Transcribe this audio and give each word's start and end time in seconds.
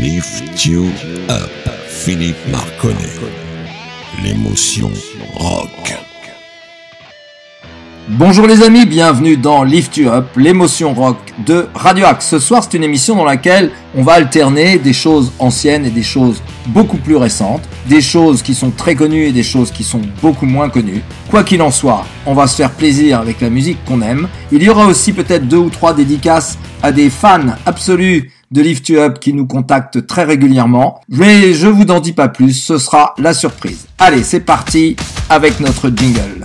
Lift 0.00 0.64
You 0.64 0.86
Up, 1.28 1.50
Philippe 1.88 2.36
Marconnet. 2.52 2.94
L'émotion 4.22 4.92
rock. 5.34 5.92
Bonjour 8.10 8.46
les 8.46 8.62
amis, 8.62 8.86
bienvenue 8.86 9.36
dans 9.36 9.64
Lift 9.64 9.96
You 9.96 10.08
Up, 10.10 10.28
l'émotion 10.36 10.94
rock 10.94 11.16
de 11.44 11.66
Radio 11.74 12.06
Axe. 12.06 12.28
Ce 12.28 12.38
soir, 12.38 12.62
c'est 12.62 12.76
une 12.76 12.84
émission 12.84 13.16
dans 13.16 13.24
laquelle 13.24 13.72
on 13.96 14.04
va 14.04 14.12
alterner 14.12 14.78
des 14.78 14.92
choses 14.92 15.32
anciennes 15.40 15.84
et 15.84 15.90
des 15.90 16.04
choses 16.04 16.40
beaucoup 16.68 16.98
plus 16.98 17.16
récentes, 17.16 17.68
des 17.88 18.00
choses 18.00 18.40
qui 18.42 18.54
sont 18.54 18.70
très 18.70 18.94
connues 18.94 19.24
et 19.24 19.32
des 19.32 19.42
choses 19.42 19.72
qui 19.72 19.82
sont 19.82 20.02
beaucoup 20.22 20.46
moins 20.46 20.68
connues. 20.68 21.02
Quoi 21.28 21.42
qu'il 21.42 21.60
en 21.60 21.72
soit, 21.72 22.06
on 22.24 22.34
va 22.34 22.46
se 22.46 22.54
faire 22.54 22.70
plaisir 22.70 23.18
avec 23.18 23.40
la 23.40 23.50
musique 23.50 23.84
qu'on 23.84 24.00
aime. 24.00 24.28
Il 24.52 24.62
y 24.62 24.68
aura 24.68 24.86
aussi 24.86 25.12
peut-être 25.12 25.48
deux 25.48 25.56
ou 25.56 25.70
trois 25.70 25.92
dédicaces 25.92 26.56
à 26.84 26.92
des 26.92 27.10
fans 27.10 27.56
absolus 27.66 28.30
de 28.50 28.62
Lift 28.62 28.88
You 28.88 29.00
Up 29.00 29.18
qui 29.18 29.32
nous 29.32 29.46
contactent 29.46 30.06
très 30.06 30.24
régulièrement. 30.24 31.00
Mais 31.08 31.52
je 31.52 31.66
vous 31.66 31.84
en 31.84 32.00
dis 32.00 32.12
pas 32.12 32.28
plus, 32.28 32.52
ce 32.52 32.78
sera 32.78 33.14
la 33.18 33.34
surprise. 33.34 33.86
Allez, 33.98 34.22
c'est 34.22 34.40
parti 34.40 34.96
avec 35.28 35.60
notre 35.60 35.90
jingle. 35.90 36.44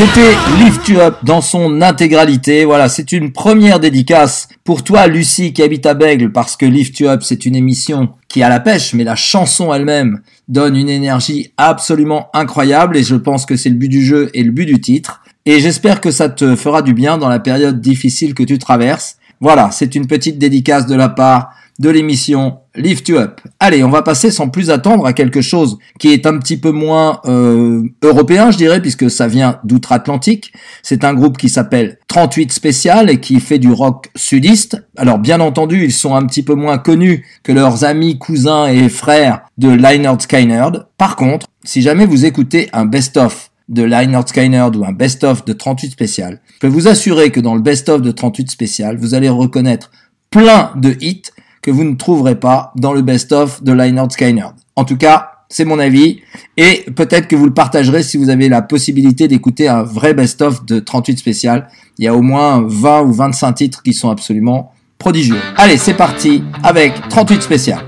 C'était 0.00 0.34
Lift 0.64 0.88
You 0.88 0.98
Up 0.98 1.18
dans 1.24 1.42
son 1.42 1.82
intégralité. 1.82 2.64
Voilà, 2.64 2.88
c'est 2.88 3.12
une 3.12 3.32
première 3.32 3.80
dédicace 3.80 4.48
pour 4.64 4.82
toi, 4.82 5.06
Lucie, 5.06 5.52
qui 5.52 5.62
habite 5.62 5.84
à 5.84 5.92
Bègle, 5.92 6.32
parce 6.32 6.56
que 6.56 6.64
Lift 6.64 6.98
You 7.00 7.08
Up, 7.08 7.20
c'est 7.22 7.44
une 7.44 7.54
émission 7.54 8.08
qui 8.26 8.42
a 8.42 8.48
la 8.48 8.60
pêche, 8.60 8.94
mais 8.94 9.04
la 9.04 9.14
chanson 9.14 9.74
elle-même 9.74 10.22
donne 10.48 10.74
une 10.74 10.88
énergie 10.88 11.52
absolument 11.58 12.30
incroyable 12.32 12.96
et 12.96 13.02
je 13.02 13.14
pense 13.14 13.44
que 13.44 13.56
c'est 13.56 13.68
le 13.68 13.74
but 13.74 13.90
du 13.90 14.02
jeu 14.02 14.30
et 14.32 14.42
le 14.42 14.52
but 14.52 14.64
du 14.64 14.80
titre. 14.80 15.20
Et 15.44 15.60
j'espère 15.60 16.00
que 16.00 16.10
ça 16.10 16.30
te 16.30 16.56
fera 16.56 16.80
du 16.80 16.94
bien 16.94 17.18
dans 17.18 17.28
la 17.28 17.38
période 17.38 17.82
difficile 17.82 18.32
que 18.32 18.42
tu 18.42 18.56
traverses. 18.56 19.18
Voilà, 19.38 19.68
c'est 19.70 19.94
une 19.94 20.06
petite 20.06 20.38
dédicace 20.38 20.86
de 20.86 20.94
la 20.94 21.10
part 21.10 21.50
de 21.80 21.88
l'émission 21.88 22.58
Lift 22.76 23.08
You 23.08 23.16
Up. 23.16 23.40
Allez, 23.58 23.82
on 23.82 23.88
va 23.88 24.02
passer 24.02 24.30
sans 24.30 24.50
plus 24.50 24.68
attendre 24.68 25.06
à 25.06 25.14
quelque 25.14 25.40
chose 25.40 25.78
qui 25.98 26.12
est 26.12 26.26
un 26.26 26.38
petit 26.38 26.58
peu 26.58 26.72
moins 26.72 27.20
euh, 27.24 27.82
européen, 28.02 28.50
je 28.50 28.58
dirais, 28.58 28.82
puisque 28.82 29.10
ça 29.10 29.26
vient 29.26 29.58
d'outre-Atlantique. 29.64 30.52
C'est 30.82 31.04
un 31.04 31.14
groupe 31.14 31.38
qui 31.38 31.48
s'appelle 31.48 31.98
38 32.08 32.52
Spécial 32.52 33.08
et 33.08 33.18
qui 33.18 33.40
fait 33.40 33.58
du 33.58 33.72
rock 33.72 34.10
sudiste. 34.14 34.84
Alors 34.98 35.18
bien 35.18 35.40
entendu, 35.40 35.82
ils 35.82 35.92
sont 35.92 36.14
un 36.14 36.26
petit 36.26 36.42
peu 36.42 36.54
moins 36.54 36.76
connus 36.76 37.24
que 37.42 37.50
leurs 37.50 37.82
amis, 37.82 38.18
cousins 38.18 38.66
et 38.66 38.90
frères 38.90 39.40
de 39.56 39.70
Lynyrd 39.70 40.20
Skynyrd. 40.20 40.86
Par 40.98 41.16
contre, 41.16 41.46
si 41.64 41.80
jamais 41.80 42.04
vous 42.04 42.26
écoutez 42.26 42.68
un 42.74 42.84
best-of 42.84 43.50
de 43.70 43.84
Lynyrd 43.84 44.28
Skynyrd 44.28 44.76
ou 44.76 44.84
un 44.84 44.92
best-of 44.92 45.46
de 45.46 45.54
38 45.54 45.92
Spécial, 45.92 46.42
je 46.56 46.58
peux 46.58 46.68
vous 46.68 46.88
assurer 46.88 47.30
que 47.30 47.40
dans 47.40 47.54
le 47.54 47.62
best-of 47.62 48.02
de 48.02 48.10
38 48.10 48.50
Spécial, 48.50 48.98
vous 48.98 49.14
allez 49.14 49.30
reconnaître 49.30 49.90
plein 50.30 50.72
de 50.76 50.94
hits 51.00 51.22
que 51.62 51.70
vous 51.70 51.84
ne 51.84 51.94
trouverez 51.94 52.36
pas 52.36 52.72
dans 52.76 52.92
le 52.92 53.02
best-of 53.02 53.62
de 53.62 53.72
Lynyrd 53.72 54.10
Skynyrd. 54.12 54.54
En 54.76 54.84
tout 54.84 54.96
cas, 54.96 55.30
c'est 55.48 55.64
mon 55.64 55.80
avis, 55.80 56.20
et 56.56 56.86
peut-être 56.94 57.26
que 57.26 57.34
vous 57.34 57.44
le 57.44 57.52
partagerez 57.52 58.04
si 58.04 58.16
vous 58.16 58.30
avez 58.30 58.48
la 58.48 58.62
possibilité 58.62 59.26
d'écouter 59.26 59.68
un 59.68 59.82
vrai 59.82 60.14
best-of 60.14 60.64
de 60.64 60.78
38 60.78 61.18
spécial. 61.18 61.68
Il 61.98 62.04
y 62.04 62.08
a 62.08 62.14
au 62.14 62.22
moins 62.22 62.64
20 62.66 63.02
ou 63.02 63.12
25 63.12 63.52
titres 63.52 63.82
qui 63.82 63.92
sont 63.92 64.10
absolument 64.10 64.72
prodigieux. 64.98 65.40
Allez, 65.56 65.76
c'est 65.76 65.94
parti 65.94 66.44
avec 66.62 67.08
38 67.08 67.42
spécial. 67.42 67.80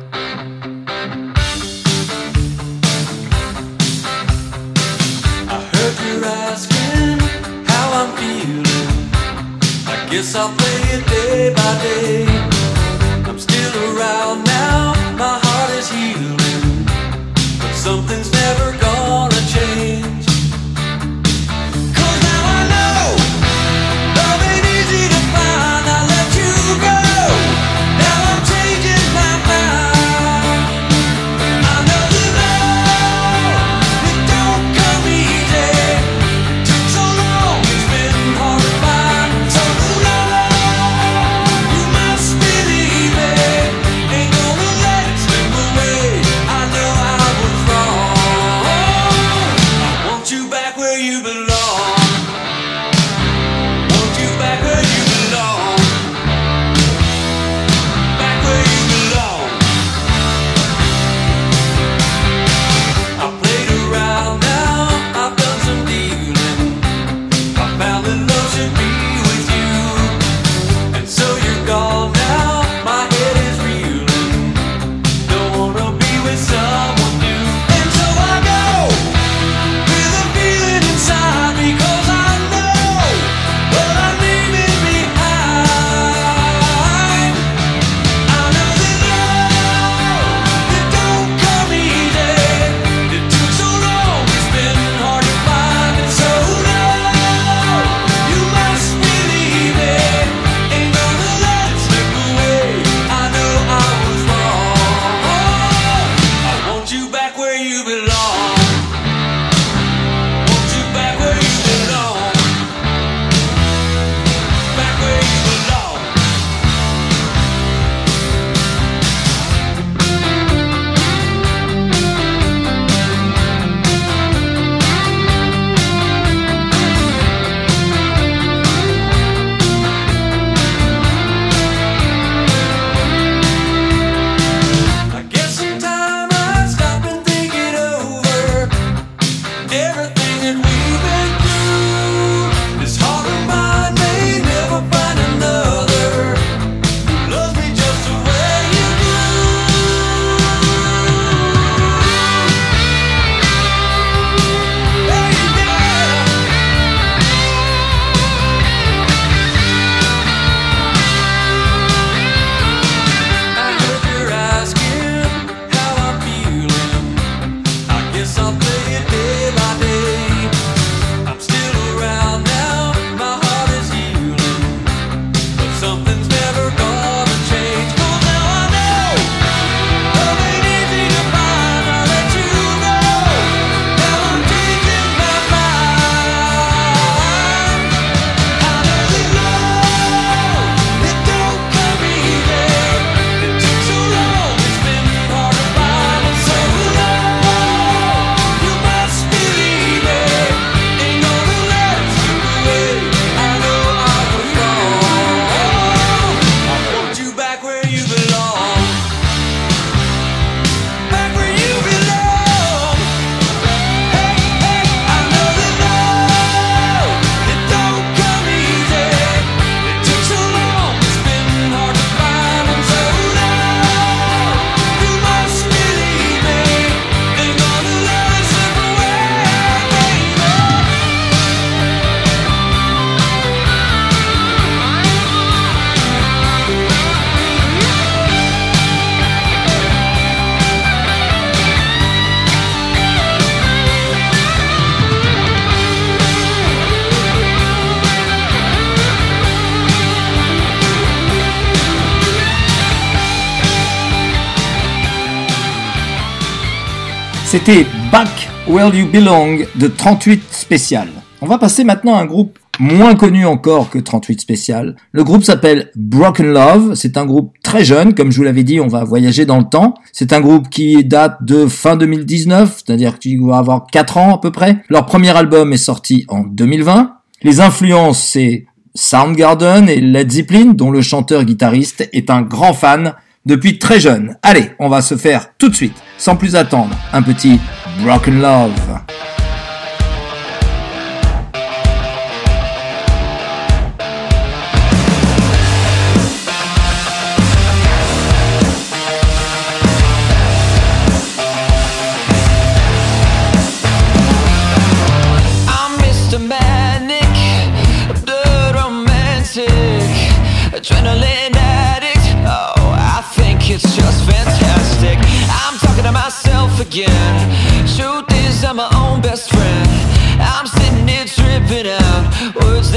C'était 257.53 257.85
Back 258.11 258.49
Where 258.67 258.95
You 258.95 259.07
Belong 259.07 259.67
de 259.75 259.87
38 259.87 260.43
Spécial. 260.51 261.09
On 261.43 261.47
va 261.47 261.59
passer 261.59 261.85
maintenant 261.85 262.15
à 262.15 262.23
un 262.23 262.25
groupe 262.25 262.59
moins 262.81 263.15
connu 263.15 263.45
encore 263.45 263.91
que 263.91 263.99
38 263.99 264.41
Spécial. 264.41 264.97
Le 265.13 265.23
groupe 265.23 265.45
s'appelle 265.45 265.91
Broken 265.95 266.51
Love. 266.51 266.95
C'est 266.95 267.19
un 267.19 267.27
groupe 267.27 267.53
très 267.63 267.85
jeune. 267.85 268.15
Comme 268.15 268.33
je 268.33 268.39
vous 268.39 268.43
l'avais 268.43 268.65
dit, 268.65 268.81
on 268.81 268.89
va 268.89 269.05
voyager 269.05 269.45
dans 269.45 269.59
le 269.59 269.69
temps. 269.69 269.93
C'est 270.13 270.33
un 270.33 270.41
groupe 270.41 270.71
qui 270.71 271.05
date 271.05 271.45
de 271.45 271.67
fin 271.67 271.97
2019, 271.97 272.85
c'est-à-dire 272.87 273.19
qu'il 273.19 273.45
va 273.45 273.59
avoir 273.59 273.87
4 273.87 274.17
ans 274.17 274.37
à 274.37 274.39
peu 274.39 274.51
près. 274.51 274.79
Leur 274.89 275.05
premier 275.05 275.37
album 275.37 275.75
est 275.75 275.77
sorti 275.77 276.25
en 276.29 276.45
2020. 276.45 277.17
Les 277.43 277.61
influences, 277.61 278.29
c'est 278.29 278.65
Soundgarden 278.95 279.91
et 279.91 280.01
Led 280.01 280.33
Zeppelin, 280.33 280.73
dont 280.73 280.91
le 280.91 281.03
chanteur-guitariste 281.03 282.09
est 282.15 282.31
un 282.31 282.41
grand 282.41 282.73
fan 282.73 283.13
depuis 283.47 283.79
très 283.79 284.01
jeune. 284.01 284.37
Allez, 284.43 284.73
on 284.79 284.89
va 284.89 285.03
se 285.03 285.17
faire 285.17 285.49
tout 285.59 285.69
de 285.69 285.75
suite, 285.75 285.97
sans 286.19 286.37
plus 286.37 286.57
attendre, 286.57 286.97
un 287.13 287.23
petit 287.23 287.61
Broken 288.03 288.41
Love. 288.41 289.01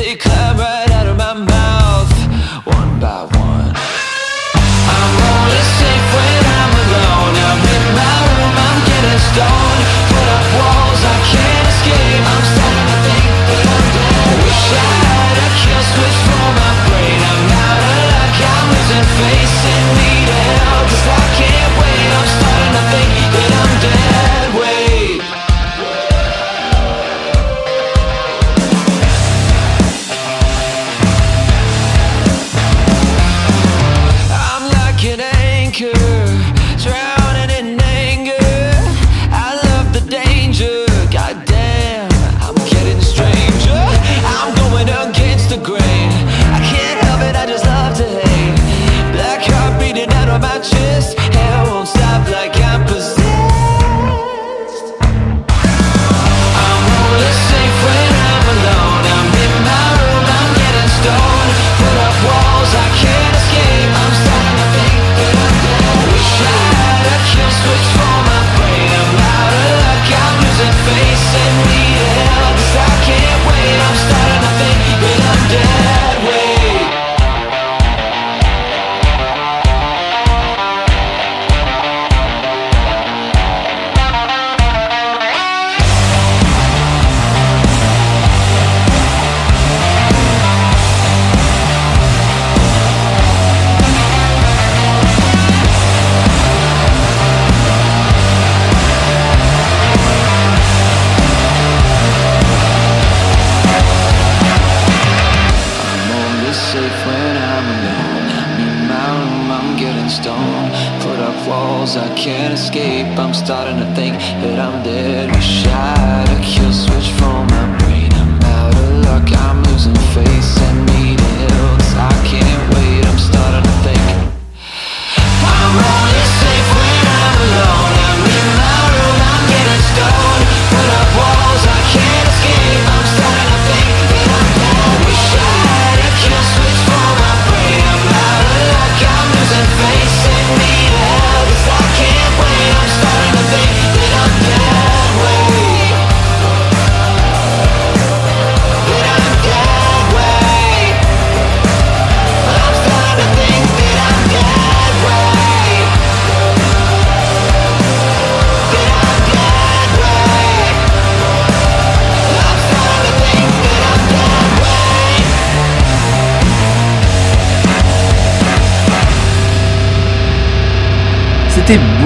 They 0.05 0.15
climb 0.15 0.55
right 0.57 0.91
out 0.91 1.07
of 1.07 1.17
my 1.17 1.33
mouth, 1.33 2.13
one 2.61 2.99
by 3.01 3.25
one. 3.25 3.73
I'm 3.73 5.13
only 5.33 5.63
safe 5.81 6.07
when 6.13 6.41
I'm 6.45 6.73
alone. 6.85 7.33
I'm 7.49 7.61
in 7.73 7.85
my 7.97 8.13
room, 8.29 8.53
I'm 8.53 8.79
getting 8.85 9.21
stoned. 9.33 9.81
Put 10.13 10.27
up 10.37 10.45
walls 10.61 11.01
I 11.09 11.17
can't 11.33 11.65
escape. 11.73 12.21
I'm 12.21 12.45
starting 12.53 12.89
to 12.93 12.97
think 13.01 13.33
that 13.49 13.65
I'm 13.65 13.85
dead. 13.97 14.33
Wish 14.45 14.65
I 14.77 14.89
had 15.09 15.35
a 15.41 15.49
kill 15.57 15.83
switch 15.89 16.19
for 16.29 16.47
my 16.53 16.71
brain. 16.85 17.19
I'm 17.25 17.49
out 17.65 17.81
of 17.81 17.97
luck, 18.13 18.35
I'm 18.45 18.65
losing 18.77 19.07
face 19.17 19.57
and 19.73 19.85
need 19.97 20.29
help. 20.29 20.85
Cause 20.85 21.07
I 21.17 21.21
can't 21.33 21.44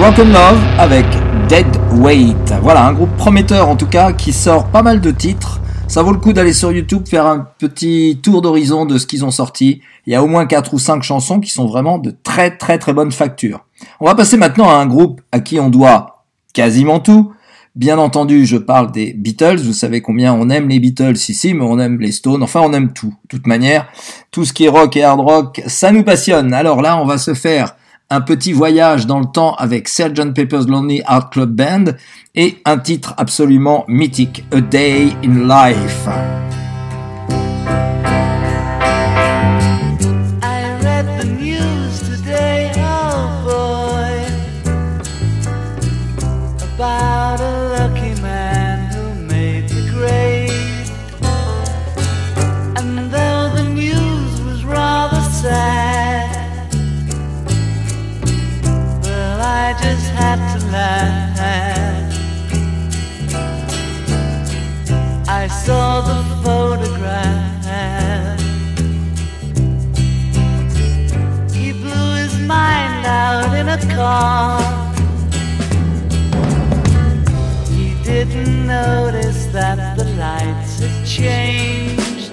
Broken 0.00 0.32
Love 0.32 0.62
avec 0.78 1.04
Dead 1.46 1.66
Weight. 1.96 2.54
Voilà, 2.62 2.86
un 2.86 2.94
groupe 2.94 3.14
prometteur 3.18 3.68
en 3.68 3.76
tout 3.76 3.86
cas 3.86 4.14
qui 4.14 4.32
sort 4.32 4.68
pas 4.68 4.82
mal 4.82 5.02
de 5.02 5.10
titres. 5.10 5.60
Ça 5.88 6.02
vaut 6.02 6.12
le 6.12 6.18
coup 6.18 6.32
d'aller 6.32 6.54
sur 6.54 6.72
YouTube 6.72 7.06
faire 7.06 7.26
un 7.26 7.46
petit 7.58 8.18
tour 8.22 8.40
d'horizon 8.40 8.86
de 8.86 8.96
ce 8.96 9.06
qu'ils 9.06 9.26
ont 9.26 9.30
sorti. 9.30 9.82
Il 10.06 10.14
y 10.14 10.16
a 10.16 10.22
au 10.22 10.26
moins 10.26 10.46
4 10.46 10.72
ou 10.72 10.78
5 10.78 11.02
chansons 11.02 11.38
qui 11.38 11.50
sont 11.50 11.66
vraiment 11.66 11.98
de 11.98 12.14
très 12.22 12.56
très 12.56 12.78
très 12.78 12.94
bonne 12.94 13.12
facture. 13.12 13.66
On 14.00 14.06
va 14.06 14.14
passer 14.14 14.38
maintenant 14.38 14.70
à 14.70 14.76
un 14.76 14.86
groupe 14.86 15.20
à 15.32 15.40
qui 15.40 15.60
on 15.60 15.68
doit 15.68 16.24
quasiment 16.54 17.00
tout. 17.00 17.34
Bien 17.76 17.98
entendu, 17.98 18.46
je 18.46 18.56
parle 18.56 18.92
des 18.92 19.12
Beatles. 19.12 19.60
Vous 19.60 19.74
savez 19.74 20.00
combien 20.00 20.32
on 20.32 20.48
aime 20.48 20.70
les 20.70 20.80
Beatles 20.80 21.12
ici, 21.28 21.52
mais 21.52 21.64
on 21.64 21.78
aime 21.78 22.00
les 22.00 22.12
Stones. 22.12 22.42
Enfin, 22.42 22.62
on 22.64 22.72
aime 22.72 22.94
tout. 22.94 23.14
De 23.24 23.36
toute 23.36 23.46
manière, 23.46 23.86
tout 24.30 24.46
ce 24.46 24.54
qui 24.54 24.64
est 24.64 24.70
rock 24.70 24.96
et 24.96 25.04
hard 25.04 25.20
rock, 25.20 25.62
ça 25.66 25.92
nous 25.92 26.04
passionne. 26.04 26.54
Alors 26.54 26.80
là, 26.80 26.96
on 26.96 27.04
va 27.04 27.18
se 27.18 27.34
faire 27.34 27.76
un 28.10 28.20
petit 28.20 28.52
voyage 28.52 29.06
dans 29.06 29.20
le 29.20 29.26
temps 29.26 29.54
avec 29.54 29.88
Sgt. 29.88 30.34
Pepper's 30.34 30.66
Lonely 30.66 31.02
Heart 31.08 31.32
Club 31.32 31.54
Band 31.54 31.84
et 32.34 32.58
un 32.64 32.78
titre 32.78 33.14
absolument 33.16 33.84
mythique, 33.88 34.44
A 34.52 34.60
Day 34.60 35.08
in 35.24 35.46
Life. 35.46 36.49
I 59.70 59.72
just 59.74 60.10
had 60.10 60.40
to 60.52 60.66
laugh. 60.72 61.38
I 65.28 65.46
saw 65.46 66.00
the 66.00 66.24
photograph. 66.42 68.40
He 71.54 71.70
blew 71.70 72.14
his 72.16 72.36
mind 72.48 73.06
out 73.06 73.54
in 73.54 73.68
a 73.68 73.78
car. 73.94 74.60
He 77.70 77.94
didn't 78.02 78.66
notice 78.66 79.46
that 79.52 79.96
the 79.96 80.04
lights 80.18 80.80
had 80.80 81.06
changed. 81.06 82.32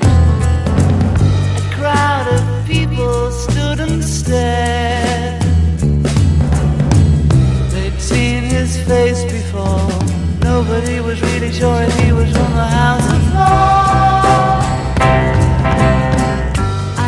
A 1.61 1.75
crowd 1.75 2.27
of 2.33 2.65
people 2.65 3.29
stood 3.29 3.79
and 3.79 4.03
stared. 4.03 4.76
Sure 11.57 11.81
if 11.81 11.99
he 12.01 12.11
was 12.11 12.29
from 12.37 12.53
the 12.53 12.69
House 12.79 13.07
of 13.17 13.23
Lords. 13.33 14.67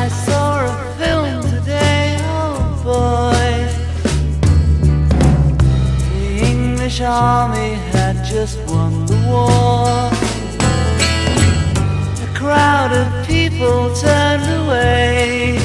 I 0.01 0.07
saw 0.25 0.65
a 0.65 0.73
film 0.97 1.41
today, 1.55 2.17
oh 2.21 2.57
boy. 2.83 3.51
The 6.15 6.29
English 6.51 6.99
army 7.01 7.73
had 7.93 8.25
just 8.25 8.57
won 8.71 9.05
the 9.05 9.19
war. 9.29 10.09
A 12.25 12.29
crowd 12.35 12.91
of 13.01 13.07
people 13.27 13.93
turned 13.93 14.49
away. 14.61 15.59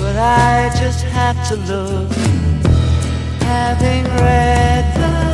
But 0.00 0.16
I 0.16 0.70
just 0.80 1.04
had 1.04 1.36
to 1.50 1.56
look, 1.70 2.10
having 3.42 4.04
read 4.24 4.84
the 4.96 5.25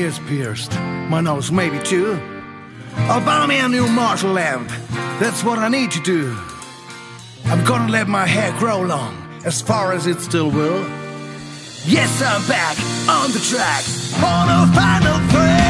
ears 0.00 0.18
pierced, 0.20 0.72
my 1.10 1.20
nose 1.20 1.52
maybe 1.52 1.78
too. 1.80 2.18
I'll 3.10 3.24
buy 3.24 3.46
me 3.46 3.58
a 3.60 3.68
new 3.68 3.86
Marshall 3.86 4.32
lamp. 4.32 4.68
That's 5.20 5.44
what 5.44 5.58
I 5.58 5.68
need 5.68 5.90
to 5.90 6.00
do. 6.00 6.36
I'm 7.44 7.62
gonna 7.64 7.92
let 7.92 8.08
my 8.08 8.26
hair 8.26 8.58
grow 8.58 8.80
long, 8.80 9.14
as 9.44 9.60
far 9.60 9.92
as 9.92 10.06
it 10.06 10.20
still 10.20 10.50
will. 10.50 10.80
Yes, 11.84 12.22
I'm 12.22 12.46
back 12.48 12.76
on 13.08 13.30
the 13.32 13.40
track, 13.50 13.84
on 14.24 14.46
a 14.48 14.72
final 14.74 15.18
thrill. 15.28 15.69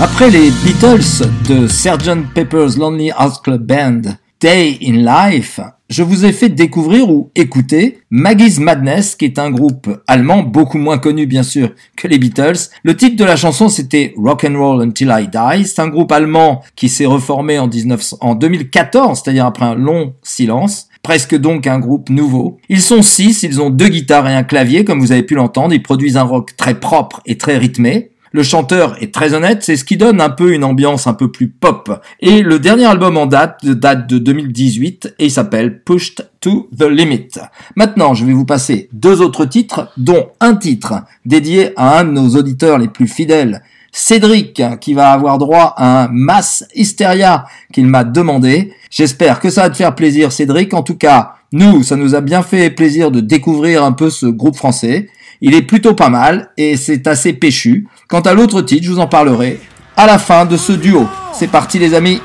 Après 0.00 0.30
les 0.30 0.52
Beatles 0.64 1.26
de 1.48 1.66
Sgt. 1.66 2.32
Pepper's 2.32 2.78
Lonely 2.78 3.08
Hearts 3.08 3.42
Club 3.42 3.66
Band, 3.66 4.02
Day 4.40 4.78
in 4.80 4.92
Life, 4.92 5.58
je 5.90 6.04
vous 6.04 6.24
ai 6.24 6.30
fait 6.32 6.48
découvrir 6.48 7.10
ou 7.10 7.32
écouter 7.34 7.98
Maggie's 8.08 8.60
Madness, 8.60 9.16
qui 9.16 9.24
est 9.24 9.40
un 9.40 9.50
groupe 9.50 9.88
allemand 10.06 10.44
beaucoup 10.44 10.78
moins 10.78 10.98
connu 10.98 11.26
bien 11.26 11.42
sûr 11.42 11.70
que 11.96 12.06
les 12.06 12.18
Beatles. 12.18 12.68
Le 12.84 12.96
titre 12.96 13.16
de 13.16 13.24
la 13.24 13.34
chanson 13.34 13.68
c'était 13.68 14.14
Rock 14.16 14.44
and 14.44 14.56
Roll 14.56 14.82
Until 14.82 15.12
I 15.12 15.26
Die. 15.26 15.66
C'est 15.66 15.80
un 15.82 15.88
groupe 15.88 16.12
allemand 16.12 16.62
qui 16.76 16.88
s'est 16.88 17.06
reformé 17.06 17.58
en, 17.58 17.66
19... 17.66 18.14
en 18.20 18.36
2014, 18.36 19.20
c'est-à-dire 19.20 19.46
après 19.46 19.64
un 19.64 19.74
long 19.74 20.14
silence. 20.22 20.86
Presque 21.02 21.34
donc 21.34 21.66
un 21.66 21.80
groupe 21.80 22.08
nouveau. 22.08 22.58
Ils 22.68 22.82
sont 22.82 23.02
six, 23.02 23.42
ils 23.42 23.60
ont 23.60 23.70
deux 23.70 23.88
guitares 23.88 24.28
et 24.28 24.34
un 24.34 24.44
clavier, 24.44 24.84
comme 24.84 25.00
vous 25.00 25.10
avez 25.10 25.24
pu 25.24 25.34
l'entendre. 25.34 25.74
Ils 25.74 25.82
produisent 25.82 26.16
un 26.16 26.22
rock 26.22 26.54
très 26.56 26.74
propre 26.74 27.20
et 27.26 27.36
très 27.36 27.56
rythmé. 27.56 28.10
Le 28.38 28.44
chanteur 28.44 28.94
est 29.02 29.12
très 29.12 29.34
honnête, 29.34 29.64
c'est 29.64 29.76
ce 29.76 29.82
qui 29.82 29.96
donne 29.96 30.20
un 30.20 30.30
peu 30.30 30.54
une 30.54 30.62
ambiance 30.62 31.08
un 31.08 31.12
peu 31.12 31.28
plus 31.28 31.48
pop. 31.48 32.00
Et 32.20 32.42
le 32.42 32.60
dernier 32.60 32.84
album 32.84 33.16
en 33.16 33.26
date 33.26 33.66
date 33.66 34.08
de 34.08 34.18
2018 34.18 35.16
et 35.18 35.24
il 35.24 35.30
s'appelle 35.32 35.82
Pushed 35.82 36.24
to 36.38 36.68
the 36.78 36.84
Limit. 36.84 37.30
Maintenant, 37.74 38.14
je 38.14 38.24
vais 38.24 38.32
vous 38.32 38.44
passer 38.44 38.90
deux 38.92 39.22
autres 39.22 39.44
titres, 39.44 39.90
dont 39.96 40.28
un 40.38 40.54
titre 40.54 41.02
dédié 41.26 41.72
à 41.76 41.98
un 41.98 42.04
de 42.04 42.12
nos 42.12 42.36
auditeurs 42.36 42.78
les 42.78 42.86
plus 42.86 43.08
fidèles, 43.08 43.60
Cédric, 43.90 44.62
qui 44.80 44.94
va 44.94 45.10
avoir 45.10 45.38
droit 45.38 45.74
à 45.76 46.04
un 46.04 46.08
Mass 46.12 46.64
Hysteria 46.76 47.44
qu'il 47.72 47.88
m'a 47.88 48.04
demandé. 48.04 48.72
J'espère 48.88 49.40
que 49.40 49.50
ça 49.50 49.62
va 49.62 49.70
te 49.70 49.76
faire 49.76 49.96
plaisir, 49.96 50.30
Cédric. 50.30 50.74
En 50.74 50.84
tout 50.84 50.96
cas, 50.96 51.34
nous, 51.50 51.82
ça 51.82 51.96
nous 51.96 52.14
a 52.14 52.20
bien 52.20 52.42
fait 52.42 52.70
plaisir 52.70 53.10
de 53.10 53.18
découvrir 53.18 53.82
un 53.82 53.90
peu 53.92 54.10
ce 54.10 54.26
groupe 54.26 54.54
français. 54.54 55.08
Il 55.40 55.54
est 55.54 55.62
plutôt 55.62 55.94
pas 55.94 56.08
mal 56.08 56.50
et 56.56 56.76
c'est 56.76 57.06
assez 57.06 57.32
péchu. 57.32 57.86
Quant 58.08 58.20
à 58.20 58.34
l'autre 58.34 58.60
titre, 58.62 58.84
je 58.84 58.90
vous 58.90 58.98
en 58.98 59.06
parlerai 59.06 59.60
à 59.96 60.06
la 60.06 60.18
fin 60.18 60.44
de 60.44 60.56
ce 60.56 60.72
duo. 60.72 61.06
C'est 61.32 61.48
parti 61.48 61.78
les 61.78 61.94
amis. 61.94 62.20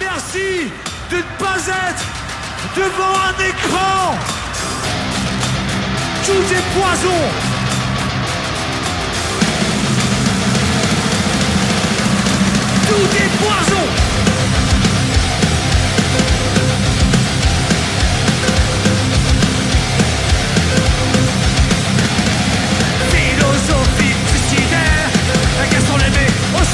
Merci 0.00 0.70
de 1.10 1.16
ne 1.16 1.22
pas 1.38 1.58
être 1.58 2.06
devant 2.76 3.14
un 3.14 3.48
écran. 3.48 4.14
Tout 6.24 6.54
est 6.54 6.80
poison. 6.80 7.55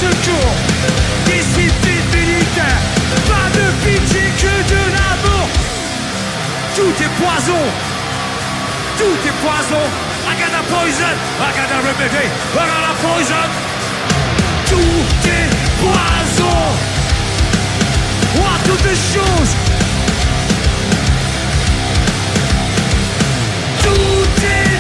Secours 0.03 0.55
Discipline 1.27 2.07
militaire, 2.13 2.81
pas 3.31 3.49
de 3.57 3.67
pitié 3.85 4.25
que 4.43 4.55
de 4.73 4.83
l'amour. 4.95 5.47
Tout 6.77 6.95
est 7.07 7.15
poison, 7.23 7.63
tout 8.99 9.19
est 9.29 9.39
poison. 9.47 9.85
I 10.29 10.35
got 10.41 10.55
a 10.61 10.63
poison, 10.75 11.15
I 11.41 11.51
got 11.57 11.71
a 11.71 11.79
remedy, 11.87 12.27
I 12.55 12.65
got 12.71 12.85
a 12.91 12.95
poison. 13.07 13.49
Tout 14.67 15.29
est 15.39 15.51
poison. 15.81 16.59
Oh, 18.35 18.57
toutes 18.65 18.85
les 18.85 19.01
choses 19.15 19.53
Tout 23.83 24.47
est 24.47 24.72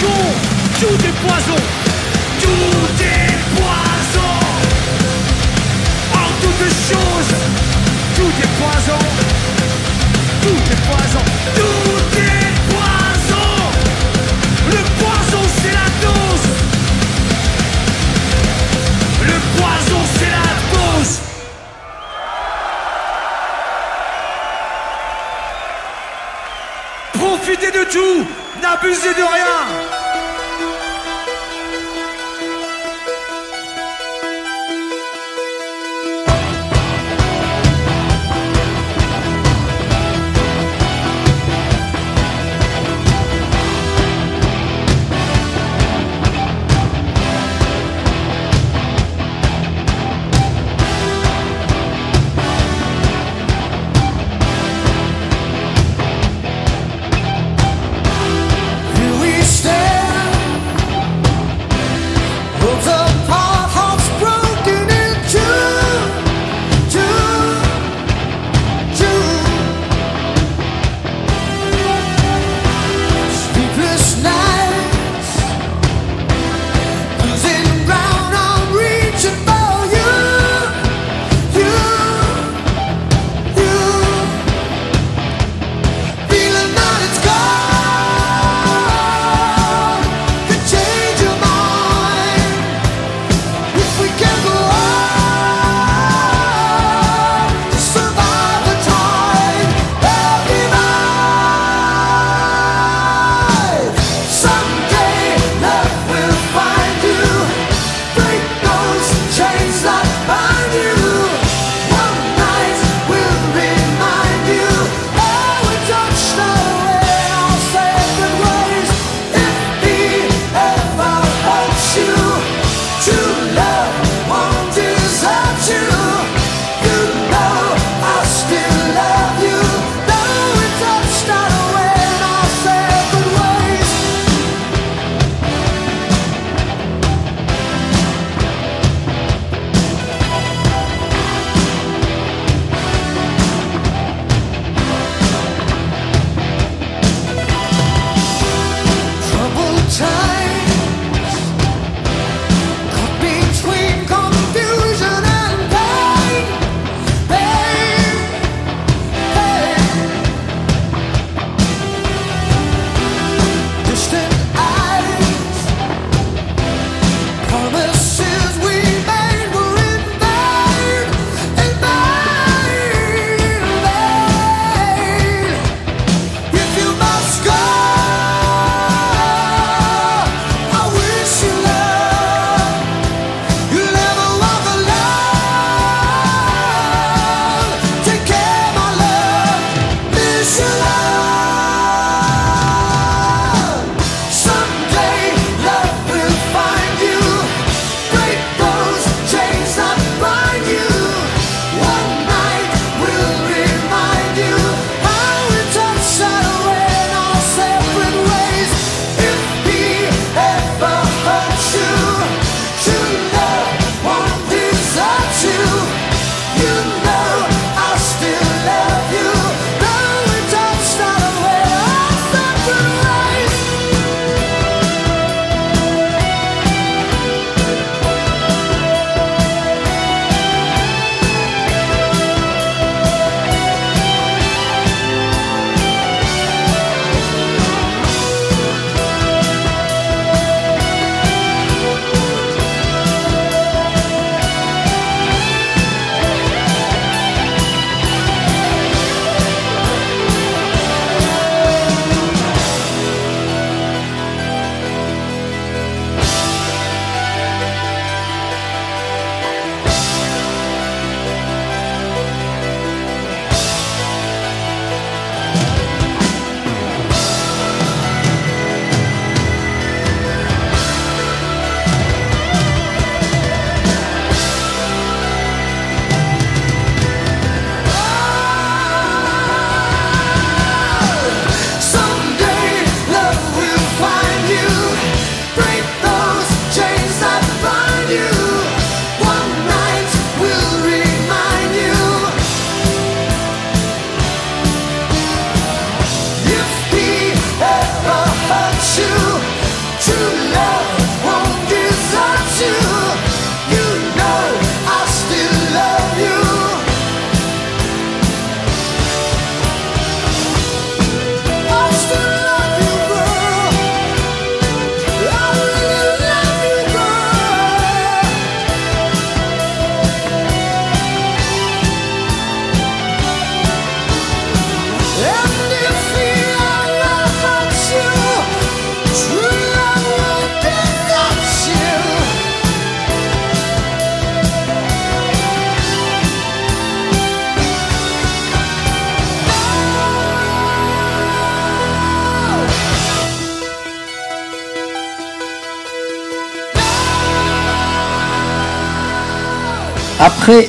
tout 0.00 0.94
est 1.06 1.16
poison. 1.26 1.56
Tout 2.40 3.04
est 3.04 3.36
poison. 3.56 4.32
En 6.14 6.28
toute 6.40 6.68
chose, 6.88 7.30
tout 8.16 8.32
est 8.44 8.52
poison. 8.60 9.00
Tout 10.42 10.62
est 10.72 10.82
poison. 10.88 11.24
Tout 11.54 12.18
est 12.18 12.52
poison. 12.72 13.50
Le 14.68 14.82
poison, 15.00 15.42
c'est 15.60 15.74
la 15.80 15.88
dose. 16.04 16.46
Le 19.22 19.36
poison, 19.58 20.00
c'est 20.18 20.32
la 20.38 20.50
dose. 20.72 21.14
Profitez 27.12 27.70
de 27.70 27.84
tout, 27.84 28.26
n'abusez 28.62 29.14
de 29.14 29.22
rien. 29.22 29.59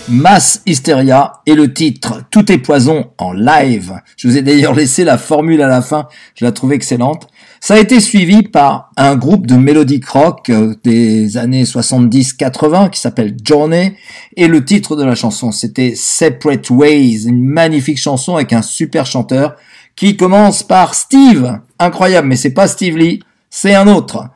Mass 0.10 0.62
Hysteria 0.66 1.34
et 1.46 1.56
le 1.56 1.74
titre 1.74 2.22
Tout 2.30 2.52
est 2.52 2.60
poison 2.60 3.12
en 3.18 3.34
live. 3.34 3.94
Je 4.16 4.28
vous 4.28 4.38
ai 4.38 4.42
d'ailleurs 4.42 4.76
laissé 4.76 5.04
la 5.04 5.18
formule 5.18 5.62
à 5.62 5.68
la 5.68 5.82
fin, 5.82 6.08
je 6.36 6.46
la 6.46 6.52
trouve 6.52 6.74
excellente. 6.74 7.28
Ça 7.60 7.76
a 7.76 7.80
été 7.80 8.00
suivi 8.00 8.44
par 8.44 8.92
un 8.98 9.16
groupe 9.16 9.48
de 9.48 9.56
mélodique 9.56 10.08
rock 10.08 10.50
euh, 10.50 10.76
des 10.84 11.38
années 11.38 11.64
70-80 11.64 12.90
qui 12.92 13.00
s'appelle 13.00 13.36
Journey 13.44 13.96
et 14.36 14.48
le 14.48 14.64
titre 14.64 14.96
de 14.96 15.04
la 15.04 15.16
chanson 15.16 15.52
c'était 15.52 15.94
Separate 15.96 16.70
Ways, 16.70 17.28
une 17.28 17.44
magnifique 17.44 18.00
chanson 18.00 18.36
avec 18.36 18.54
un 18.54 18.62
super 18.62 19.06
chanteur 19.06 19.56
qui 19.96 20.16
commence 20.16 20.64
par 20.64 20.94
Steve. 20.96 21.60
Incroyable, 21.80 22.28
mais 22.28 22.36
c'est 22.36 22.54
pas 22.54 22.68
Steve 22.68 22.98
Lee, 22.98 23.22
c'est 23.50 23.74
un 23.74 23.88
autre. 23.88 24.30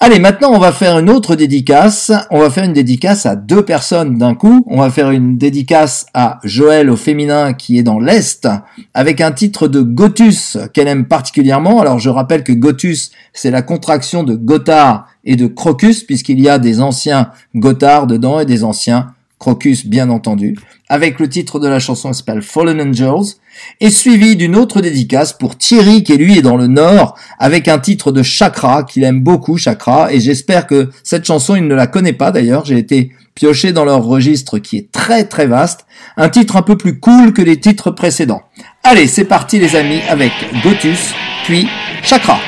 Allez, 0.00 0.20
maintenant 0.20 0.52
on 0.52 0.60
va 0.60 0.70
faire 0.70 0.96
une 0.96 1.10
autre 1.10 1.34
dédicace. 1.34 2.12
On 2.30 2.38
va 2.38 2.50
faire 2.50 2.62
une 2.62 2.72
dédicace 2.72 3.26
à 3.26 3.34
deux 3.34 3.64
personnes 3.64 4.16
d'un 4.16 4.36
coup. 4.36 4.64
On 4.68 4.78
va 4.78 4.90
faire 4.90 5.10
une 5.10 5.36
dédicace 5.36 6.06
à 6.14 6.38
Joël 6.44 6.88
au 6.88 6.94
féminin 6.94 7.52
qui 7.52 7.78
est 7.78 7.82
dans 7.82 7.98
l'Est 7.98 8.48
avec 8.94 9.20
un 9.20 9.32
titre 9.32 9.66
de 9.66 9.80
Gotus 9.80 10.56
qu'elle 10.72 10.86
aime 10.86 11.06
particulièrement. 11.06 11.80
Alors 11.80 11.98
je 11.98 12.10
rappelle 12.10 12.44
que 12.44 12.52
Gotus 12.52 13.10
c'est 13.32 13.50
la 13.50 13.62
contraction 13.62 14.22
de 14.22 14.36
Gotthard 14.36 15.08
et 15.24 15.34
de 15.34 15.48
Crocus 15.48 16.04
puisqu'il 16.04 16.38
y 16.38 16.48
a 16.48 16.60
des 16.60 16.80
anciens 16.80 17.32
Gotthard 17.56 18.06
dedans 18.06 18.38
et 18.38 18.46
des 18.46 18.62
anciens 18.62 19.14
Crocus 19.38 19.86
bien 19.86 20.10
entendu, 20.10 20.56
avec 20.88 21.20
le 21.20 21.28
titre 21.28 21.60
de 21.60 21.68
la 21.68 21.78
chanson 21.78 22.10
qui 22.10 22.18
s'appelle 22.18 22.42
Fallen 22.42 22.80
Angels, 22.80 23.34
et 23.80 23.90
suivi 23.90 24.36
d'une 24.36 24.56
autre 24.56 24.80
dédicace 24.80 25.32
pour 25.32 25.56
Thierry 25.56 26.02
qui 26.02 26.16
lui 26.16 26.38
est 26.38 26.42
dans 26.42 26.56
le 26.56 26.66
Nord, 26.66 27.16
avec 27.38 27.68
un 27.68 27.78
titre 27.78 28.12
de 28.12 28.22
Chakra, 28.22 28.84
qu'il 28.84 29.04
aime 29.04 29.20
beaucoup 29.20 29.56
Chakra, 29.56 30.12
et 30.12 30.20
j'espère 30.20 30.66
que 30.66 30.90
cette 31.04 31.24
chanson 31.24 31.56
il 31.56 31.66
ne 31.66 31.74
la 31.74 31.86
connaît 31.86 32.12
pas 32.12 32.30
d'ailleurs, 32.30 32.64
j'ai 32.64 32.78
été 32.78 33.12
pioché 33.34 33.72
dans 33.72 33.84
leur 33.84 34.02
registre 34.02 34.58
qui 34.58 34.76
est 34.76 34.90
très 34.90 35.24
très 35.24 35.46
vaste, 35.46 35.86
un 36.16 36.28
titre 36.28 36.56
un 36.56 36.62
peu 36.62 36.76
plus 36.76 36.98
cool 36.98 37.32
que 37.32 37.42
les 37.42 37.60
titres 37.60 37.92
précédents. 37.92 38.42
Allez, 38.82 39.06
c'est 39.06 39.24
parti 39.24 39.58
les 39.60 39.76
amis 39.76 40.00
avec 40.08 40.32
Gotus, 40.64 41.14
puis 41.44 41.68
Chakra. 42.02 42.40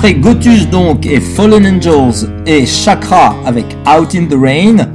Après 0.00 0.14
Gotus 0.14 0.66
donc 0.70 1.04
et 1.04 1.20
Fallen 1.20 1.76
Angels 1.76 2.30
et 2.46 2.64
Chakra 2.64 3.36
avec 3.44 3.66
Out 3.86 4.14
in 4.14 4.24
the 4.24 4.34
Rain, 4.34 4.90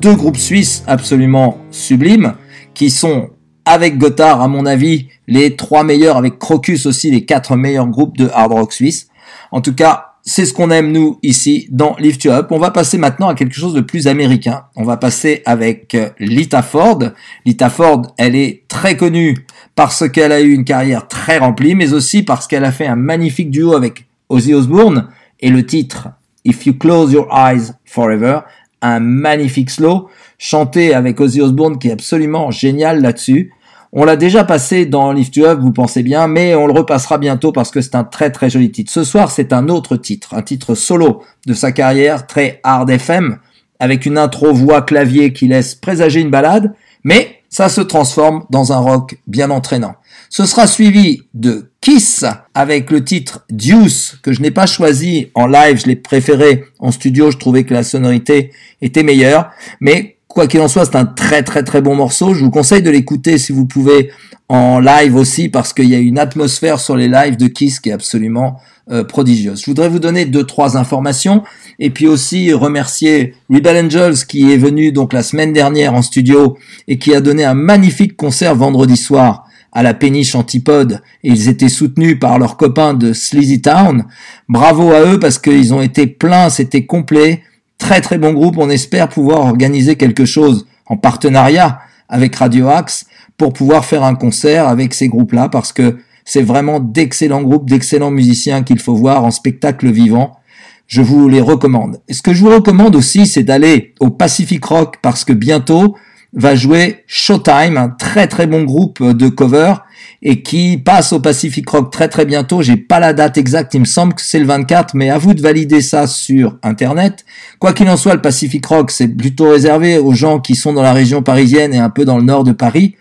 deux 0.00 0.16
groupes 0.16 0.36
suisses 0.36 0.82
absolument 0.88 1.58
sublimes 1.70 2.34
qui 2.74 2.90
sont 2.90 3.30
avec 3.64 3.98
Gotthard 3.98 4.42
à 4.42 4.48
mon 4.48 4.66
avis 4.66 5.06
les 5.28 5.54
trois 5.54 5.84
meilleurs 5.84 6.16
avec 6.16 6.40
Crocus 6.40 6.86
aussi 6.86 7.08
les 7.12 7.24
quatre 7.24 7.54
meilleurs 7.54 7.86
groupes 7.86 8.16
de 8.16 8.28
hard 8.34 8.50
rock 8.50 8.72
suisse. 8.72 9.06
En 9.52 9.60
tout 9.60 9.76
cas, 9.76 10.14
c'est 10.22 10.44
ce 10.44 10.52
qu'on 10.52 10.72
aime 10.72 10.90
nous 10.90 11.20
ici 11.22 11.68
dans 11.70 11.94
Lift 12.00 12.24
You 12.24 12.32
Up. 12.32 12.48
On 12.50 12.58
va 12.58 12.72
passer 12.72 12.98
maintenant 12.98 13.28
à 13.28 13.36
quelque 13.36 13.54
chose 13.54 13.74
de 13.74 13.80
plus 13.80 14.08
américain. 14.08 14.64
On 14.74 14.82
va 14.82 14.96
passer 14.96 15.40
avec 15.46 15.94
euh, 15.94 16.10
Lita 16.18 16.62
Ford. 16.62 16.98
Lita 17.46 17.70
Ford, 17.70 18.02
elle 18.18 18.34
est 18.34 18.64
très 18.66 18.96
connue 18.96 19.36
parce 19.76 20.08
qu'elle 20.08 20.32
a 20.32 20.40
eu 20.40 20.50
une 20.50 20.64
carrière 20.64 21.06
très 21.06 21.38
remplie, 21.38 21.76
mais 21.76 21.92
aussi 21.92 22.24
parce 22.24 22.48
qu'elle 22.48 22.64
a 22.64 22.72
fait 22.72 22.88
un 22.88 22.96
magnifique 22.96 23.52
duo 23.52 23.74
avec 23.74 24.07
Ozzy 24.28 24.54
Osbourne 24.54 25.08
et 25.40 25.50
le 25.50 25.64
titre 25.64 26.08
If 26.44 26.66
You 26.66 26.74
Close 26.74 27.12
Your 27.12 27.28
Eyes 27.32 27.72
Forever, 27.84 28.40
un 28.82 29.00
magnifique 29.00 29.70
slow 29.70 30.08
chanté 30.38 30.94
avec 30.94 31.20
Ozzy 31.20 31.40
Osbourne 31.40 31.78
qui 31.78 31.88
est 31.88 31.92
absolument 31.92 32.50
génial 32.50 33.02
là-dessus. 33.02 33.52
On 33.92 34.04
l'a 34.04 34.16
déjà 34.16 34.44
passé 34.44 34.84
dans 34.84 35.12
Lift 35.12 35.34
You 35.36 35.46
Up, 35.46 35.60
vous 35.60 35.72
pensez 35.72 36.02
bien, 36.02 36.28
mais 36.28 36.54
on 36.54 36.66
le 36.66 36.74
repassera 36.74 37.16
bientôt 37.16 37.52
parce 37.52 37.70
que 37.70 37.80
c'est 37.80 37.94
un 37.94 38.04
très 38.04 38.30
très 38.30 38.50
joli 38.50 38.70
titre. 38.70 38.92
Ce 38.92 39.02
soir, 39.02 39.30
c'est 39.30 39.52
un 39.52 39.68
autre 39.68 39.96
titre, 39.96 40.34
un 40.34 40.42
titre 40.42 40.74
solo 40.74 41.22
de 41.46 41.54
sa 41.54 41.72
carrière, 41.72 42.26
très 42.26 42.60
hard 42.64 42.90
FM, 42.90 43.38
avec 43.80 44.04
une 44.04 44.18
intro 44.18 44.52
voix 44.52 44.82
clavier 44.82 45.32
qui 45.32 45.48
laisse 45.48 45.74
présager 45.74 46.20
une 46.20 46.30
balade, 46.30 46.74
mais 47.02 47.38
ça 47.48 47.70
se 47.70 47.80
transforme 47.80 48.44
dans 48.50 48.72
un 48.72 48.78
rock 48.78 49.18
bien 49.26 49.50
entraînant. 49.50 49.94
Ce 50.28 50.44
sera 50.44 50.66
suivi 50.66 51.22
de 51.32 51.70
Kiss 51.88 52.26
avec 52.52 52.90
le 52.90 53.02
titre 53.02 53.46
Deuce 53.48 54.18
que 54.22 54.34
je 54.34 54.42
n'ai 54.42 54.50
pas 54.50 54.66
choisi 54.66 55.28
en 55.34 55.46
live, 55.46 55.80
je 55.80 55.86
l'ai 55.86 55.96
préféré 55.96 56.64
en 56.80 56.92
studio, 56.92 57.30
je 57.30 57.38
trouvais 57.38 57.64
que 57.64 57.72
la 57.72 57.82
sonorité 57.82 58.50
était 58.82 59.02
meilleure, 59.02 59.50
mais 59.80 60.18
Quoi 60.28 60.46
qu'il 60.46 60.60
en 60.60 60.68
soit, 60.68 60.84
c'est 60.84 60.96
un 60.96 61.06
très 61.06 61.42
très 61.42 61.64
très 61.64 61.80
bon 61.80 61.94
morceau. 61.94 62.34
Je 62.34 62.44
vous 62.44 62.50
conseille 62.50 62.82
de 62.82 62.90
l'écouter 62.90 63.38
si 63.38 63.50
vous 63.50 63.64
pouvez 63.64 64.10
en 64.50 64.78
live 64.78 65.16
aussi 65.16 65.48
parce 65.48 65.72
qu'il 65.72 65.88
y 65.88 65.94
a 65.94 65.98
une 65.98 66.18
atmosphère 66.18 66.78
sur 66.78 66.94
les 66.94 67.08
lives 67.08 67.38
de 67.38 67.48
Kiss 67.48 67.80
qui 67.80 67.88
est 67.88 67.92
absolument 67.92 68.60
euh, 68.90 69.02
prodigieuse. 69.02 69.62
Je 69.62 69.66
voudrais 69.66 69.88
vous 69.88 69.98
donner 69.98 70.26
deux 70.26 70.44
trois 70.44 70.76
informations 70.76 71.42
et 71.78 71.88
puis 71.88 72.06
aussi 72.06 72.52
remercier 72.52 73.34
Rebel 73.48 73.86
Angels 73.86 74.26
qui 74.28 74.52
est 74.52 74.58
venu 74.58 74.92
donc 74.92 75.14
la 75.14 75.22
semaine 75.22 75.54
dernière 75.54 75.94
en 75.94 76.02
studio 76.02 76.58
et 76.86 76.98
qui 76.98 77.14
a 77.14 77.22
donné 77.22 77.44
un 77.44 77.54
magnifique 77.54 78.14
concert 78.14 78.54
vendredi 78.54 78.98
soir 78.98 79.47
à 79.72 79.82
la 79.82 79.94
péniche 79.94 80.34
Antipode 80.34 81.02
et 81.22 81.28
ils 81.28 81.48
étaient 81.48 81.68
soutenus 81.68 82.18
par 82.18 82.38
leurs 82.38 82.56
copains 82.56 82.94
de 82.94 83.12
Sleazy 83.12 83.60
Town. 83.60 84.04
Bravo 84.48 84.92
à 84.92 85.02
eux 85.02 85.18
parce 85.18 85.38
qu'ils 85.38 85.74
ont 85.74 85.82
été 85.82 86.06
pleins, 86.06 86.50
c'était 86.50 86.86
complet. 86.86 87.42
Très 87.78 88.00
très 88.00 88.18
bon 88.18 88.32
groupe, 88.32 88.56
on 88.58 88.70
espère 88.70 89.08
pouvoir 89.08 89.40
organiser 89.40 89.96
quelque 89.96 90.24
chose 90.24 90.66
en 90.86 90.96
partenariat 90.96 91.80
avec 92.08 92.34
Radio 92.36 92.68
Axe 92.68 93.06
pour 93.36 93.52
pouvoir 93.52 93.84
faire 93.84 94.02
un 94.02 94.14
concert 94.14 94.66
avec 94.66 94.94
ces 94.94 95.08
groupes-là 95.08 95.48
parce 95.48 95.72
que 95.72 95.98
c'est 96.24 96.42
vraiment 96.42 96.80
d'excellents 96.80 97.42
groupes, 97.42 97.68
d'excellents 97.68 98.10
musiciens 98.10 98.62
qu'il 98.62 98.80
faut 98.80 98.94
voir 98.94 99.24
en 99.24 99.30
spectacle 99.30 99.90
vivant. 99.90 100.38
Je 100.86 101.02
vous 101.02 101.28
les 101.28 101.40
recommande. 101.40 102.00
Et 102.08 102.14
ce 102.14 102.22
que 102.22 102.32
je 102.32 102.42
vous 102.42 102.50
recommande 102.50 102.96
aussi, 102.96 103.26
c'est 103.26 103.42
d'aller 103.42 103.94
au 104.00 104.10
Pacific 104.10 104.64
Rock 104.64 104.96
parce 105.02 105.24
que 105.24 105.32
bientôt 105.32 105.96
va 106.32 106.54
jouer 106.54 107.04
Showtime, 107.06 107.76
un 107.76 107.88
très 107.88 108.26
très 108.26 108.46
bon 108.46 108.64
groupe 108.64 109.02
de 109.02 109.28
cover 109.28 109.74
et 110.20 110.42
qui 110.42 110.78
passe 110.78 111.12
au 111.12 111.20
Pacific 111.20 111.68
Rock 111.68 111.92
très 111.92 112.08
très 112.08 112.26
bientôt. 112.26 112.62
J'ai 112.62 112.76
pas 112.76 112.98
la 112.98 113.12
date 113.12 113.38
exacte, 113.38 113.74
il 113.74 113.80
me 113.80 113.84
semble 113.84 114.14
que 114.14 114.22
c'est 114.22 114.38
le 114.38 114.46
24, 114.46 114.94
mais 114.94 115.10
à 115.10 115.18
vous 115.18 115.34
de 115.34 115.40
valider 115.40 115.80
ça 115.80 116.06
sur 116.06 116.56
internet. 116.62 117.24
Quoi 117.58 117.72
qu'il 117.72 117.88
en 117.88 117.96
soit, 117.96 118.14
le 118.14 118.20
Pacific 118.20 118.64
Rock, 118.66 118.90
c'est 118.90 119.08
plutôt 119.08 119.50
réservé 119.50 119.98
aux 119.98 120.12
gens 120.12 120.40
qui 120.40 120.56
sont 120.56 120.72
dans 120.72 120.82
la 120.82 120.92
région 120.92 121.22
parisienne 121.22 121.72
et 121.72 121.78
un 121.78 121.90
peu 121.90 122.04
dans 122.04 122.18
le 122.18 122.24
nord 122.24 122.44
de 122.44 122.52
Paris. 122.52 122.96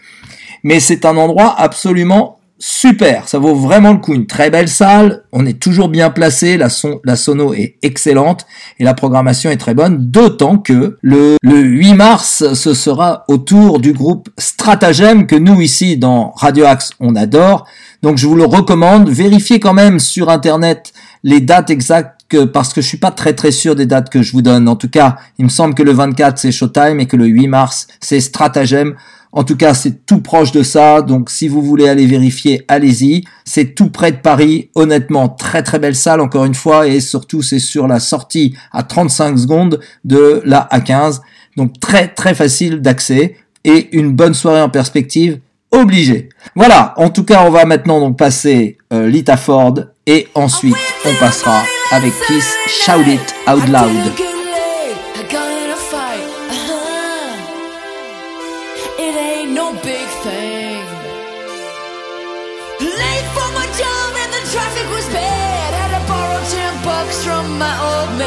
Mais 0.64 0.80
c'est 0.80 1.06
un 1.06 1.18
endroit 1.18 1.56
absolument 1.58 2.37
super, 2.60 3.28
ça 3.28 3.40
vaut 3.40 3.56
vraiment 3.56 3.94
le 3.94 4.00
coup. 4.00 4.14
Une 4.14 4.28
très 4.28 4.50
belle 4.50 4.68
salle, 4.68 5.24
on 5.32 5.46
est 5.46 5.60
toujours 5.60 5.90
bien 5.90 6.10
placé, 6.10 6.58
la, 6.58 6.70
son, 6.70 7.00
la 7.04 7.16
sono 7.16 7.54
est 7.54 7.78
excellente 7.82 8.46
et 8.80 8.84
la 8.84 8.94
programmation 8.94 9.50
est 9.50 9.58
très 9.58 9.74
bonne, 9.74 10.10
d'autant 10.10 10.58
que 10.58 10.98
le, 11.02 11.38
le 11.42 11.58
8 11.58 11.94
mars, 11.94 12.54
ce 12.54 12.74
sera 12.74 13.26
autour 13.28 13.80
du 13.80 13.94
groupe 13.94 14.30
Stratagem 14.38 15.28
que 15.28 15.36
nous 15.36 15.62
ici 15.62 15.98
dans 15.98 16.32
Radio 16.32 16.66
Axe 16.66 16.92
on 17.00 17.16
adore. 17.16 17.68
Donc 18.04 18.18
je 18.18 18.28
vous 18.28 18.36
le 18.36 18.46
recommande, 18.46 19.10
vérifiez 19.10 19.60
quand 19.60 19.74
même 19.74 20.00
sur 20.00 20.30
internet 20.30 20.94
les 21.24 21.42
dates 21.42 21.70
exactes 21.70 22.18
parce 22.54 22.74
que 22.74 22.82
je 22.82 22.88
suis 22.88 22.98
pas 22.98 23.12
très 23.12 23.34
très 23.34 23.52
sûr 23.52 23.76
des 23.76 23.86
dates 23.86 24.10
que 24.10 24.22
je 24.22 24.32
vous 24.32 24.42
donne. 24.42 24.68
En 24.68 24.76
tout 24.76 24.90
cas, 24.90 25.18
il 25.38 25.46
me 25.46 25.50
semble 25.50 25.74
que 25.76 25.84
le 25.84 25.92
24 25.92 26.38
c'est 26.38 26.52
Showtime 26.52 27.00
et 27.00 27.06
que 27.06 27.16
le 27.16 27.26
8 27.26 27.48
mars 27.48 27.88
c'est 28.00 28.20
Stratagem. 28.20 28.96
En 29.32 29.44
tout 29.44 29.56
cas, 29.56 29.74
c'est 29.74 30.06
tout 30.06 30.22
proche 30.22 30.52
de 30.52 30.64
ça. 30.64 31.02
Donc, 31.02 31.30
si 31.30 31.48
vous 31.48 31.62
voulez 31.62 31.88
aller 31.88 32.06
vérifier, 32.06 32.64
allez-y. 32.68 33.24
C'est 33.46 33.76
tout 33.76 33.90
près 33.90 34.12
de 34.12 34.18
Paris. 34.18 34.70
Honnêtement, 34.76 35.30
très 35.30 35.64
très 35.64 35.80
belle 35.80 35.96
salle, 35.96 36.22
encore 36.22 36.46
une 36.46 36.56
fois. 36.56 36.88
Et 36.88 37.00
surtout, 37.00 37.42
c'est 37.42 37.60
sur 37.60 37.88
la 37.88 38.00
sortie 38.00 38.56
à 38.72 38.84
35 38.84 39.38
secondes 39.38 39.80
de 40.06 40.42
la 40.46 40.68
A15. 40.72 41.22
Donc, 41.56 41.80
très 41.80 42.08
très 42.08 42.34
facile 42.34 42.82
d'accès. 42.82 43.36
Et 43.64 43.96
une 43.98 44.14
bonne 44.14 44.34
soirée 44.34 44.62
en 44.62 44.70
perspective 44.70 45.40
obligé. 45.72 46.30
Voilà, 46.56 46.94
en 46.98 47.10
tout 47.10 47.24
cas, 47.24 47.44
on 47.46 47.50
va 47.50 47.66
maintenant 47.66 48.00
donc 48.00 48.18
passer 48.18 48.78
euh, 48.94 49.08
Lita 49.08 49.38
Ford 49.38 49.76
et 50.06 50.28
ensuite 50.36 50.78
on 51.06 51.14
passera 51.16 51.64
avec 51.92 52.14
Kiss 52.28 52.56
Shout 52.68 53.04
It 53.08 53.36
Out 53.48 53.68
Loud. 53.68 54.37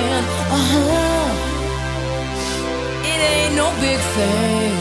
Man. 0.02 0.24
Uh 0.56 0.64
huh. 0.72 1.28
It 3.10 3.18
ain't 3.32 3.54
no 3.54 3.68
big 3.80 4.00
thing. 4.16 4.79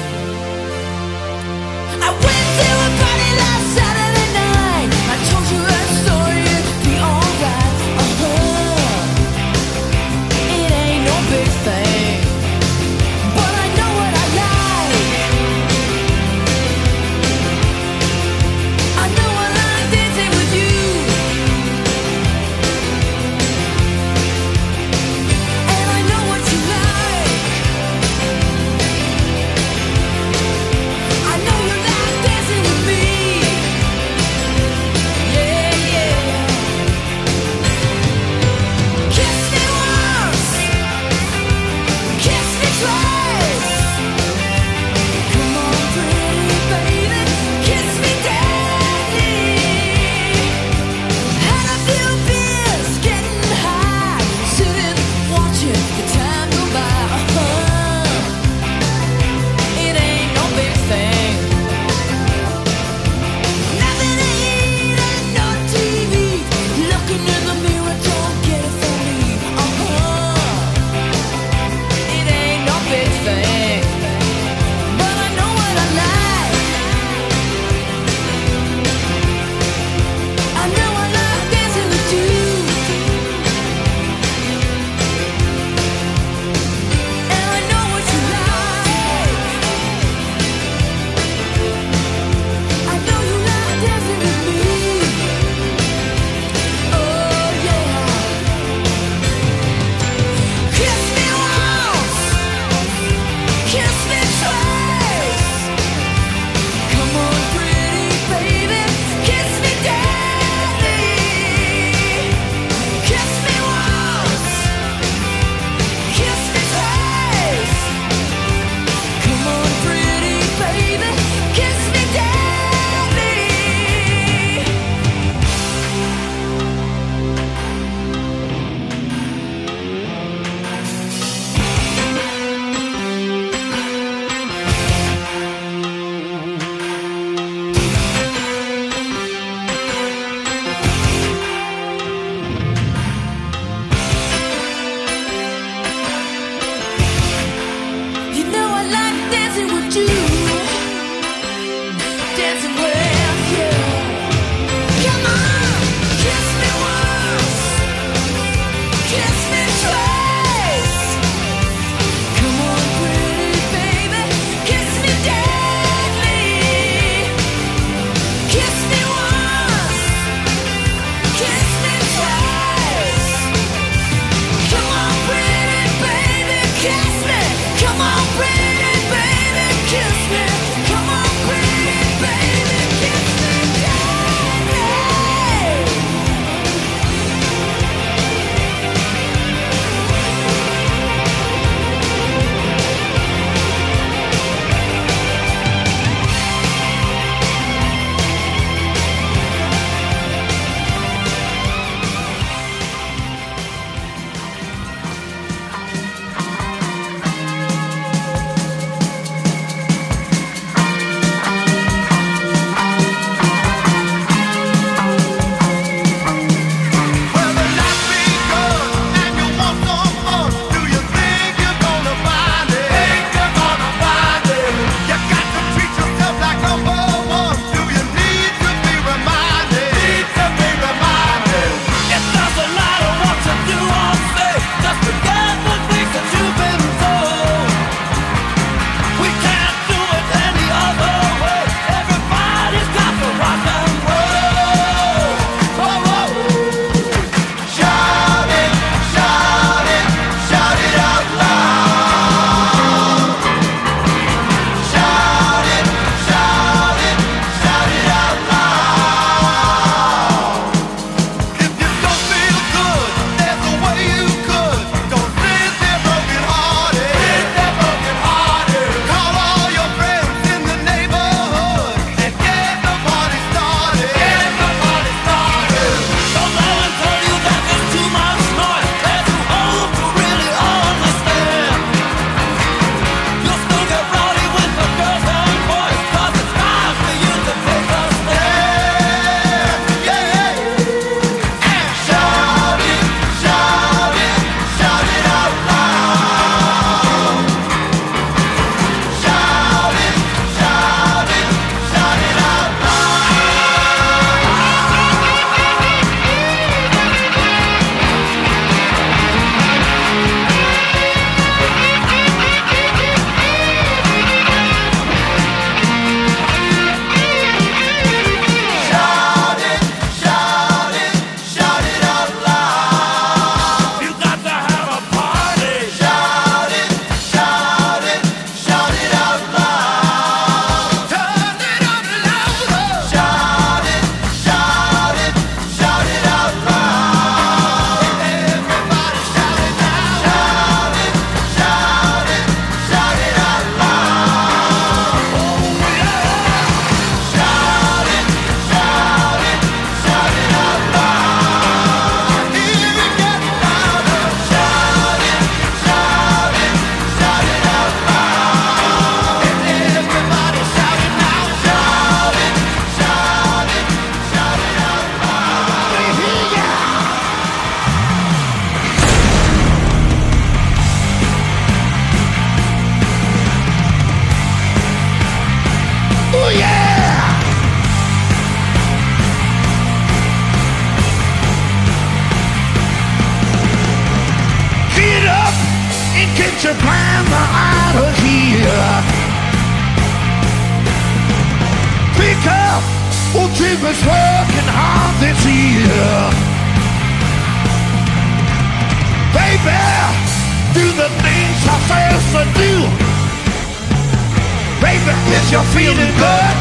If 405.49 405.53
you're 405.53 405.63
feeling 405.73 406.13
good. 406.13 406.57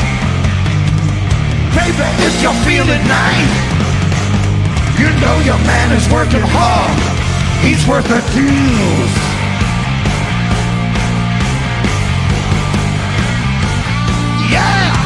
Baby, 1.76 2.08
if 2.24 2.42
you're 2.42 2.60
feeling 2.64 3.04
nice. 3.06 3.54
You 4.98 5.08
know 5.20 5.36
your 5.44 5.58
man 5.68 5.92
is 5.92 6.08
working 6.08 6.40
hard. 6.40 6.96
He's 7.62 7.86
worth 7.86 8.08
the 8.08 8.20
dues. 8.32 9.12
Yeah! 14.48 14.96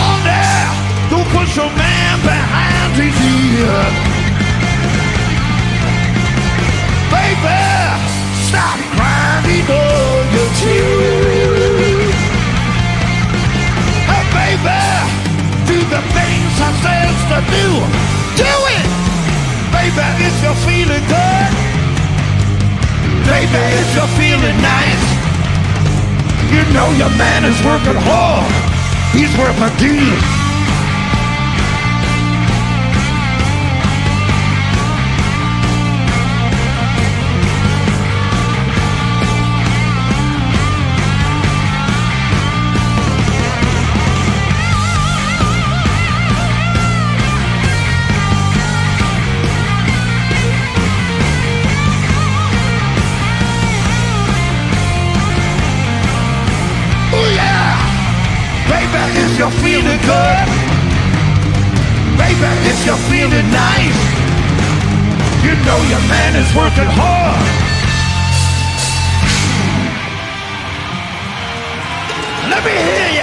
On 0.00 0.24
there! 0.24 0.68
Don't 1.10 1.28
push 1.36 1.54
your 1.54 1.66
man 1.76 2.18
behind 2.24 2.94
his 2.96 3.60
ear. 3.60 4.21
Stop 8.52 8.78
crying, 8.96 9.64
know 9.64 10.28
you're 10.32 10.52
tears. 10.60 12.16
Hey, 14.04 14.24
baby, 14.36 14.80
do 15.64 15.78
the 15.88 16.02
things 16.12 16.52
I 16.60 16.70
says 16.84 17.18
to 17.32 17.38
do. 17.48 17.68
Do 18.44 18.52
it! 18.76 18.86
Baby, 19.72 20.06
if 20.28 20.36
you're 20.44 20.62
feeling 20.68 21.04
good. 21.08 21.50
Baby, 23.24 23.64
if 23.80 23.88
you're 23.96 24.14
feeling 24.20 24.58
nice. 24.60 25.06
You 26.52 26.62
know 26.76 26.88
your 27.00 27.12
man 27.16 27.48
is 27.48 27.56
working 27.64 28.00
hard. 28.04 28.52
He's 29.16 29.32
worth 29.38 29.60
a 29.64 29.70
deal. 29.80 30.41
You're 62.84 62.96
feeling 62.96 63.48
nice. 63.52 64.00
You 65.44 65.54
know 65.66 65.78
your 65.92 66.02
man 66.10 66.34
is 66.34 66.52
working 66.52 66.90
hard. 66.98 67.46
Let 72.50 72.64
me 72.64 72.72
hear 72.72 73.10
ya! 73.18 73.21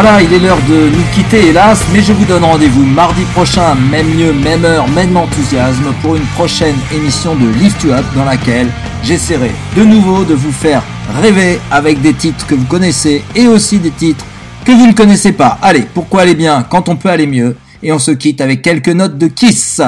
Voilà, 0.00 0.22
il 0.22 0.32
est 0.32 0.38
l'heure 0.38 0.62
de 0.68 0.90
nous 0.90 1.02
quitter 1.12 1.48
hélas, 1.48 1.84
mais 1.92 2.00
je 2.00 2.12
vous 2.12 2.24
donne 2.24 2.44
rendez-vous 2.44 2.84
mardi 2.84 3.22
prochain, 3.34 3.74
même 3.74 4.06
mieux, 4.14 4.32
même 4.32 4.64
heure, 4.64 4.86
même 4.86 5.16
enthousiasme, 5.16 5.92
pour 6.00 6.14
une 6.14 6.26
prochaine 6.36 6.76
émission 6.94 7.34
de 7.34 7.48
Lift 7.48 7.82
You 7.82 7.90
Up 7.90 8.04
dans 8.14 8.24
laquelle 8.24 8.68
j'essaierai 9.02 9.50
de 9.76 9.82
nouveau 9.82 10.22
de 10.22 10.34
vous 10.34 10.52
faire 10.52 10.84
rêver 11.20 11.58
avec 11.72 12.00
des 12.00 12.14
titres 12.14 12.46
que 12.46 12.54
vous 12.54 12.66
connaissez 12.66 13.24
et 13.34 13.48
aussi 13.48 13.78
des 13.80 13.90
titres 13.90 14.24
que 14.64 14.70
vous 14.70 14.86
ne 14.86 14.92
connaissez 14.92 15.32
pas. 15.32 15.58
Allez, 15.60 15.84
pourquoi 15.92 16.20
aller 16.20 16.36
bien 16.36 16.62
quand 16.62 16.88
on 16.88 16.94
peut 16.94 17.10
aller 17.10 17.26
mieux? 17.26 17.56
Et 17.82 17.90
on 17.90 17.98
se 17.98 18.12
quitte 18.12 18.40
avec 18.40 18.62
quelques 18.62 18.90
notes 18.90 19.18
de 19.18 19.26
Kiss. 19.26 19.80